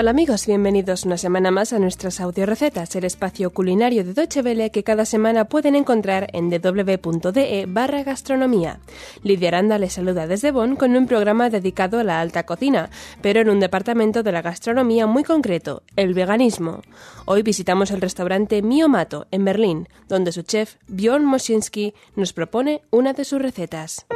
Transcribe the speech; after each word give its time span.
Hola 0.00 0.12
amigos, 0.12 0.46
bienvenidos 0.46 1.04
una 1.04 1.18
semana 1.18 1.50
más 1.50 1.74
a 1.74 1.78
nuestras 1.78 2.22
audio 2.22 2.46
recetas, 2.46 2.96
el 2.96 3.04
espacio 3.04 3.50
culinario 3.50 4.02
de 4.02 4.14
Deutsche 4.14 4.40
Welle 4.40 4.70
que 4.70 4.82
cada 4.82 5.04
semana 5.04 5.44
pueden 5.44 5.74
encontrar 5.74 6.28
en 6.32 6.48
www.de 6.48 7.66
barra 7.68 8.02
gastronomía. 8.02 8.80
Lidia 9.22 9.48
Aranda 9.48 9.76
les 9.76 9.92
saluda 9.92 10.26
desde 10.26 10.52
Bonn 10.52 10.76
con 10.76 10.96
un 10.96 11.06
programa 11.06 11.50
dedicado 11.50 11.98
a 11.98 12.04
la 12.04 12.22
alta 12.22 12.46
cocina, 12.46 12.88
pero 13.20 13.42
en 13.42 13.50
un 13.50 13.60
departamento 13.60 14.22
de 14.22 14.32
la 14.32 14.40
gastronomía 14.40 15.06
muy 15.06 15.22
concreto, 15.22 15.82
el 15.96 16.14
veganismo. 16.14 16.80
Hoy 17.26 17.42
visitamos 17.42 17.90
el 17.90 18.00
restaurante 18.00 18.62
Mio 18.62 18.88
Mato 18.88 19.26
en 19.30 19.44
Berlín, 19.44 19.86
donde 20.08 20.32
su 20.32 20.40
chef 20.40 20.76
Bjorn 20.88 21.26
Moschinski 21.26 21.92
nos 22.16 22.32
propone 22.32 22.80
una 22.90 23.12
de 23.12 23.26
sus 23.26 23.42
recetas. 23.42 24.06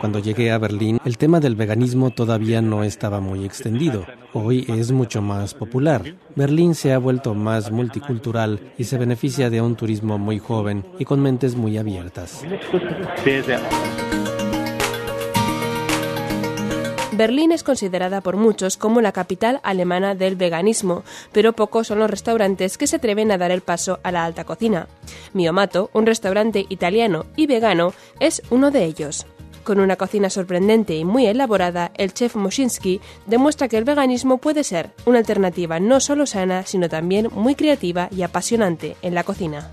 Cuando 0.00 0.18
llegué 0.18 0.52
a 0.52 0.58
Berlín, 0.58 0.98
el 1.04 1.18
tema 1.18 1.40
del 1.40 1.56
veganismo 1.56 2.10
todavía 2.10 2.60
no 2.60 2.84
estaba 2.84 3.20
muy 3.20 3.44
extendido. 3.44 4.06
Hoy 4.32 4.66
es 4.68 4.92
mucho 4.92 5.22
más 5.22 5.54
popular. 5.54 6.02
Berlín 6.34 6.74
se 6.74 6.92
ha 6.92 6.98
vuelto 6.98 7.34
más 7.34 7.70
multicultural 7.70 8.60
y 8.76 8.84
se 8.84 8.98
beneficia 8.98 9.48
de 9.48 9.60
un 9.60 9.74
turismo 9.76 10.18
muy 10.18 10.38
joven 10.38 10.84
y 10.98 11.04
con 11.04 11.22
mentes 11.22 11.56
muy 11.56 11.78
abiertas. 11.78 12.44
Berlín 17.16 17.50
es 17.50 17.62
considerada 17.62 18.20
por 18.20 18.36
muchos 18.36 18.76
como 18.76 19.00
la 19.00 19.12
capital 19.12 19.60
alemana 19.62 20.14
del 20.14 20.36
veganismo, 20.36 21.02
pero 21.32 21.54
pocos 21.54 21.86
son 21.86 21.98
los 21.98 22.10
restaurantes 22.10 22.76
que 22.76 22.86
se 22.86 22.96
atreven 22.96 23.32
a 23.32 23.38
dar 23.38 23.50
el 23.50 23.62
paso 23.62 24.00
a 24.02 24.12
la 24.12 24.24
alta 24.24 24.44
cocina. 24.44 24.86
Miomato, 25.32 25.88
un 25.94 26.04
restaurante 26.04 26.66
italiano 26.68 27.24
y 27.34 27.46
vegano, 27.46 27.94
es 28.20 28.42
uno 28.50 28.70
de 28.70 28.84
ellos. 28.84 29.26
Con 29.64 29.80
una 29.80 29.96
cocina 29.96 30.28
sorprendente 30.28 30.94
y 30.94 31.06
muy 31.06 31.26
elaborada, 31.26 31.90
el 31.96 32.12
chef 32.12 32.36
Moshinsky 32.36 33.00
demuestra 33.24 33.66
que 33.66 33.78
el 33.78 33.84
veganismo 33.84 34.36
puede 34.36 34.62
ser 34.62 34.90
una 35.06 35.18
alternativa 35.18 35.80
no 35.80 36.00
solo 36.00 36.26
sana, 36.26 36.64
sino 36.64 36.88
también 36.88 37.30
muy 37.32 37.54
creativa 37.54 38.08
y 38.14 38.22
apasionante 38.22 38.96
en 39.00 39.14
la 39.14 39.24
cocina. 39.24 39.72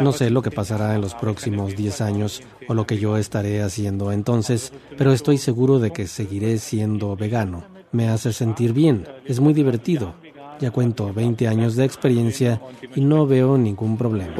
No 0.00 0.12
sé 0.12 0.30
lo 0.30 0.42
que 0.42 0.50
pasará 0.50 0.94
en 0.94 1.00
los 1.00 1.14
próximos 1.14 1.76
10 1.76 2.00
años 2.00 2.42
o 2.68 2.74
lo 2.74 2.86
que 2.86 2.98
yo 2.98 3.16
estaré 3.16 3.62
haciendo 3.62 4.12
entonces, 4.12 4.72
pero 4.96 5.12
estoy 5.12 5.38
seguro 5.38 5.78
de 5.78 5.90
que 5.90 6.06
seguiré 6.06 6.58
siendo 6.58 7.16
vegano. 7.16 7.64
Me 7.92 8.08
hace 8.08 8.32
sentir 8.32 8.72
bien, 8.72 9.06
es 9.24 9.40
muy 9.40 9.54
divertido. 9.54 10.14
Ya 10.60 10.70
cuento 10.70 11.12
20 11.12 11.46
años 11.48 11.76
de 11.76 11.84
experiencia 11.84 12.60
y 12.94 13.00
no 13.00 13.26
veo 13.26 13.56
ningún 13.56 13.96
problema. 13.96 14.34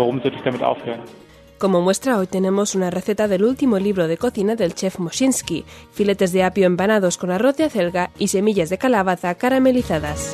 Como 1.59 1.81
muestra 1.81 2.19
hoy 2.19 2.29
tenemos 2.29 2.77
una 2.77 2.91
receta 2.91 3.27
del 3.27 3.43
último 3.43 3.79
libro 3.79 4.07
de 4.07 4.17
cocina 4.17 4.55
del 4.55 4.75
chef 4.75 5.01
Moshinsky, 5.01 5.65
filetes 5.93 6.33
de 6.33 6.45
apio 6.45 6.67
empanados 6.67 7.19
con 7.19 7.33
arroz 7.33 7.57
de 7.57 7.65
acelga 7.65 8.11
y 8.17 8.29
semillas 8.29 8.71
de 8.71 8.79
calabaza 8.79 9.35
caramelizadas. 9.35 10.33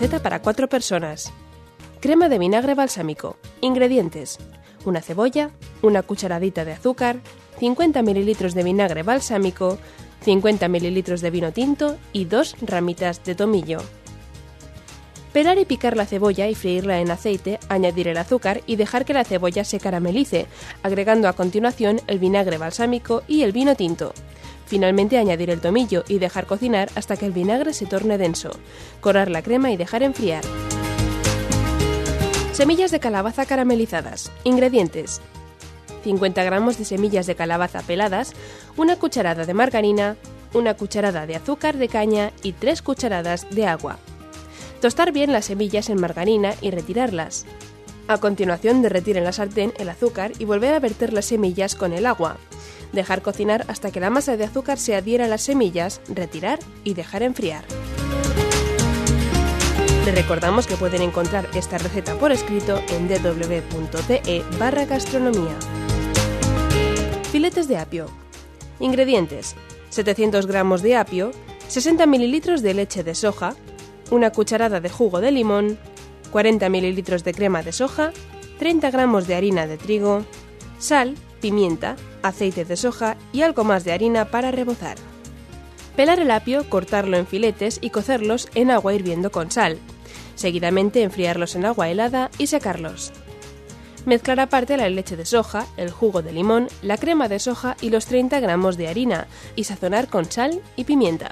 Receta 0.00 0.22
para 0.22 0.42
cuatro 0.42 0.68
personas. 0.68 1.32
Crema 1.98 2.28
de 2.28 2.38
vinagre 2.38 2.76
balsámico. 2.76 3.36
Ingredientes. 3.60 4.38
Una 4.84 5.02
cebolla, 5.02 5.50
una 5.82 6.04
cucharadita 6.04 6.64
de 6.64 6.70
azúcar, 6.70 7.16
50 7.58 7.98
ml 8.02 8.54
de 8.54 8.62
vinagre 8.62 9.02
balsámico, 9.02 9.76
50 10.22 10.66
ml 10.68 11.20
de 11.20 11.30
vino 11.32 11.52
tinto 11.52 11.98
y 12.12 12.26
dos 12.26 12.54
ramitas 12.62 13.24
de 13.24 13.34
tomillo. 13.34 13.80
Pelar 15.32 15.58
y 15.58 15.64
picar 15.64 15.96
la 15.96 16.06
cebolla 16.06 16.48
y 16.48 16.54
freírla 16.54 17.00
en 17.00 17.10
aceite, 17.10 17.60
añadir 17.68 18.08
el 18.08 18.16
azúcar 18.16 18.62
y 18.66 18.76
dejar 18.76 19.04
que 19.04 19.12
la 19.12 19.24
cebolla 19.24 19.64
se 19.64 19.78
caramelice, 19.78 20.46
agregando 20.82 21.28
a 21.28 21.34
continuación 21.34 22.00
el 22.06 22.18
vinagre 22.18 22.58
balsámico 22.58 23.22
y 23.28 23.42
el 23.42 23.52
vino 23.52 23.74
tinto. 23.74 24.14
Finalmente 24.66 25.18
añadir 25.18 25.50
el 25.50 25.60
tomillo 25.60 26.04
y 26.08 26.18
dejar 26.18 26.46
cocinar 26.46 26.90
hasta 26.94 27.16
que 27.16 27.26
el 27.26 27.32
vinagre 27.32 27.72
se 27.72 27.86
torne 27.86 28.18
denso. 28.18 28.50
Corar 29.00 29.30
la 29.30 29.42
crema 29.42 29.70
y 29.70 29.76
dejar 29.76 30.02
enfriar. 30.02 30.44
Semillas 32.52 32.90
de 32.90 33.00
calabaza 33.00 33.46
caramelizadas. 33.46 34.32
Ingredientes. 34.44 35.20
50 36.04 36.42
gramos 36.42 36.78
de 36.78 36.84
semillas 36.84 37.26
de 37.26 37.34
calabaza 37.34 37.82
peladas, 37.82 38.32
una 38.76 38.96
cucharada 38.96 39.44
de 39.44 39.54
margarina, 39.54 40.16
una 40.54 40.74
cucharada 40.74 41.26
de 41.26 41.36
azúcar 41.36 41.76
de 41.76 41.88
caña 41.88 42.32
y 42.42 42.52
3 42.52 42.82
cucharadas 42.82 43.46
de 43.50 43.66
agua. 43.66 43.98
Tostar 44.80 45.10
bien 45.12 45.32
las 45.32 45.46
semillas 45.46 45.90
en 45.90 46.00
margarina 46.00 46.54
y 46.60 46.70
retirarlas. 46.70 47.46
A 48.06 48.18
continuación 48.18 48.80
derretir 48.80 49.16
en 49.16 49.24
la 49.24 49.32
sartén 49.32 49.72
el 49.78 49.88
azúcar 49.88 50.32
y 50.38 50.44
volver 50.44 50.72
a 50.72 50.80
verter 50.80 51.12
las 51.12 51.26
semillas 51.26 51.74
con 51.74 51.92
el 51.92 52.06
agua. 52.06 52.36
Dejar 52.92 53.20
cocinar 53.20 53.64
hasta 53.68 53.90
que 53.90 54.00
la 54.00 54.08
masa 54.08 54.36
de 54.36 54.44
azúcar 54.44 54.78
se 54.78 54.94
adhiera 54.94 55.24
a 55.24 55.28
las 55.28 55.42
semillas, 55.42 56.00
retirar 56.08 56.60
y 56.84 56.94
dejar 56.94 57.22
enfriar. 57.22 57.64
Les 60.06 60.14
recordamos 60.14 60.66
que 60.66 60.76
pueden 60.76 61.02
encontrar 61.02 61.46
esta 61.54 61.76
receta 61.76 62.14
por 62.14 62.32
escrito 62.32 62.80
en 62.88 63.08
barra 64.58 64.86
gastronomía. 64.86 65.56
Filetes 67.30 67.68
de 67.68 67.76
apio. 67.76 68.06
Ingredientes. 68.80 69.54
700 69.90 70.46
gramos 70.46 70.82
de 70.82 70.96
apio, 70.96 71.32
60 71.66 72.06
mililitros 72.06 72.62
de 72.62 72.74
leche 72.74 73.02
de 73.02 73.14
soja, 73.14 73.54
una 74.10 74.30
cucharada 74.30 74.80
de 74.80 74.88
jugo 74.88 75.20
de 75.20 75.30
limón, 75.30 75.78
40 76.30 76.68
mililitros 76.68 77.24
de 77.24 77.34
crema 77.34 77.62
de 77.62 77.72
soja, 77.72 78.12
30 78.58 78.90
gramos 78.90 79.26
de 79.26 79.34
harina 79.34 79.66
de 79.66 79.76
trigo, 79.76 80.24
sal, 80.78 81.14
pimienta, 81.40 81.96
aceite 82.22 82.64
de 82.64 82.76
soja 82.76 83.16
y 83.32 83.42
algo 83.42 83.64
más 83.64 83.84
de 83.84 83.92
harina 83.92 84.26
para 84.26 84.50
rebozar. 84.50 84.96
Pelar 85.96 86.20
el 86.20 86.30
apio, 86.30 86.68
cortarlo 86.68 87.16
en 87.16 87.26
filetes 87.26 87.78
y 87.80 87.90
cocerlos 87.90 88.48
en 88.54 88.70
agua 88.70 88.94
hirviendo 88.94 89.30
con 89.32 89.50
sal. 89.50 89.78
Seguidamente 90.36 91.02
enfriarlos 91.02 91.56
en 91.56 91.64
agua 91.64 91.88
helada 91.88 92.30
y 92.38 92.46
secarlos. 92.46 93.12
Mezclar 94.06 94.40
aparte 94.40 94.76
la 94.76 94.88
leche 94.88 95.16
de 95.16 95.26
soja, 95.26 95.66
el 95.76 95.90
jugo 95.90 96.22
de 96.22 96.32
limón, 96.32 96.68
la 96.82 96.96
crema 96.96 97.28
de 97.28 97.40
soja 97.40 97.76
y 97.80 97.90
los 97.90 98.06
30 98.06 98.38
gramos 98.40 98.76
de 98.76 98.88
harina 98.88 99.26
y 99.56 99.64
sazonar 99.64 100.08
con 100.08 100.30
sal 100.30 100.62
y 100.76 100.84
pimienta 100.84 101.30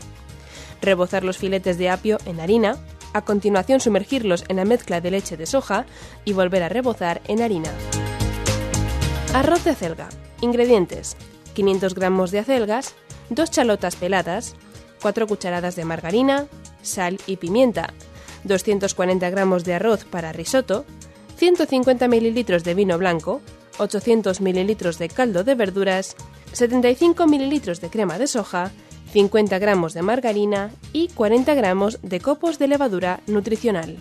rebozar 0.83 1.25
los 1.25 1.39
filetes 1.39 1.79
de 1.79 1.91
apio 1.91 2.19
en 2.27 2.41
harina, 2.41 2.77
a 3.13 3.23
continuación 3.23 3.81
sumergirlos 3.81 4.45
en 4.49 4.57
la 4.57 4.65
mezcla 4.65 5.01
de 5.01 5.11
leche 5.11 5.37
de 5.37 5.47
soja 5.47 5.87
y 6.25 6.33
volver 6.33 6.63
a 6.63 6.69
rebozar 6.69 7.23
en 7.29 7.43
harina. 7.43 7.71
Arroz 9.33 9.65
de 9.65 9.71
acelga. 9.71 10.09
Ingredientes: 10.41 11.17
500 11.55 11.95
gramos 11.95 12.31
de 12.31 12.41
acelgas, 12.41 12.95
2 13.31 13.51
chalotas 13.51 13.97
peladas, 13.97 14.55
4 15.01 15.27
cucharadas 15.27 15.77
de 15.77 15.85
margarina, 15.85 16.47
sal 16.83 17.19
y 17.27 17.37
pimienta, 17.37 17.93
240 18.45 19.31
gramos 19.31 19.65
de 19.65 19.75
arroz 19.75 20.05
para 20.05 20.33
risotto, 20.33 20.85
150 21.37 22.09
mililitros 22.09 22.65
de 22.65 22.75
vino 22.75 22.99
blanco, 22.99 23.41
800 23.79 24.41
mililitros 24.41 24.99
de 24.99 25.09
caldo 25.09 25.45
de 25.45 25.55
verduras, 25.55 26.17
75 26.53 27.27
mililitros 27.27 27.81
de 27.81 27.91
crema 27.91 28.19
de 28.19 28.27
soja, 28.27 28.73
50 29.16 29.59
gramos 29.59 29.94
de 29.94 30.03
margarina 30.03 30.71
y 30.93 31.09
40 31.09 31.54
gramos 31.54 31.99
de 32.03 32.21
copos 32.21 32.59
de 32.59 32.69
levadura 32.69 33.21
nutricional. 33.27 33.97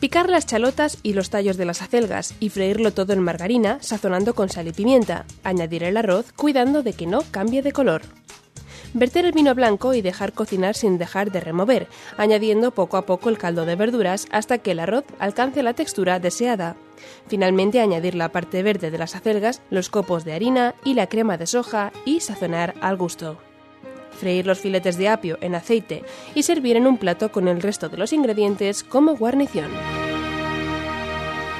Picar 0.00 0.30
las 0.30 0.46
chalotas 0.46 0.96
y 1.02 1.12
los 1.12 1.28
tallos 1.28 1.58
de 1.58 1.66
las 1.66 1.82
acelgas 1.82 2.34
y 2.40 2.48
freírlo 2.48 2.94
todo 2.94 3.12
en 3.12 3.20
margarina, 3.20 3.76
sazonando 3.82 4.34
con 4.34 4.48
sal 4.48 4.66
y 4.66 4.72
pimienta. 4.72 5.26
Añadir 5.44 5.84
el 5.84 5.98
arroz 5.98 6.32
cuidando 6.32 6.82
de 6.82 6.94
que 6.94 7.06
no 7.06 7.20
cambie 7.30 7.60
de 7.60 7.72
color. 7.72 8.00
Verter 8.94 9.26
el 9.26 9.32
vino 9.32 9.54
blanco 9.54 9.92
y 9.92 10.00
dejar 10.00 10.32
cocinar 10.32 10.74
sin 10.74 10.96
dejar 10.96 11.30
de 11.30 11.40
remover, 11.40 11.86
añadiendo 12.16 12.70
poco 12.70 12.96
a 12.96 13.04
poco 13.04 13.28
el 13.28 13.36
caldo 13.36 13.66
de 13.66 13.76
verduras 13.76 14.26
hasta 14.30 14.56
que 14.56 14.70
el 14.70 14.80
arroz 14.80 15.04
alcance 15.18 15.62
la 15.62 15.74
textura 15.74 16.18
deseada. 16.18 16.76
Finalmente 17.26 17.82
añadir 17.82 18.14
la 18.14 18.32
parte 18.32 18.62
verde 18.62 18.90
de 18.90 18.96
las 18.96 19.14
acelgas, 19.14 19.60
los 19.68 19.90
copos 19.90 20.24
de 20.24 20.32
harina 20.32 20.74
y 20.82 20.94
la 20.94 21.08
crema 21.10 21.36
de 21.36 21.46
soja 21.46 21.92
y 22.06 22.20
sazonar 22.20 22.74
al 22.80 22.96
gusto 22.96 23.38
freír 24.18 24.46
los 24.46 24.60
filetes 24.60 24.98
de 24.98 25.08
apio 25.08 25.38
en 25.40 25.54
aceite 25.54 26.04
y 26.34 26.42
servir 26.42 26.76
en 26.76 26.86
un 26.86 26.98
plato 26.98 27.32
con 27.32 27.48
el 27.48 27.62
resto 27.62 27.88
de 27.88 27.96
los 27.96 28.12
ingredientes 28.12 28.84
como 28.84 29.16
guarnición. 29.16 29.70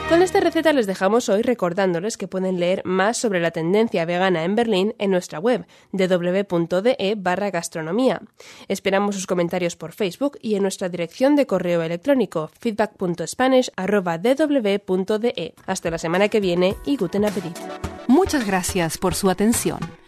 Con 0.08 0.22
esta 0.22 0.40
receta 0.40 0.72
les 0.72 0.86
dejamos 0.86 1.28
hoy 1.28 1.42
recordándoles 1.42 2.16
que 2.16 2.28
pueden 2.28 2.58
leer 2.58 2.80
más 2.86 3.18
sobre 3.18 3.40
la 3.40 3.50
tendencia 3.50 4.06
vegana 4.06 4.44
en 4.44 4.56
Berlín 4.56 4.94
en 4.98 5.10
nuestra 5.10 5.38
web 5.38 5.66
www.de 5.92 7.14
barra 7.18 7.50
gastronomía. 7.50 8.22
Esperamos 8.68 9.16
sus 9.16 9.26
comentarios 9.26 9.76
por 9.76 9.92
Facebook 9.92 10.38
y 10.40 10.54
en 10.54 10.62
nuestra 10.62 10.88
dirección 10.88 11.36
de 11.36 11.46
correo 11.46 11.82
electrónico 11.82 12.50
feedback.spanish.dw.de. 12.58 15.54
Hasta 15.66 15.90
la 15.90 15.98
semana 15.98 16.30
que 16.30 16.40
viene 16.40 16.74
y 16.86 16.96
guten 16.96 17.26
appetit. 17.26 17.58
Muchas 18.06 18.46
gracias 18.46 18.96
por 18.96 19.14
su 19.14 19.28
atención. 19.28 20.07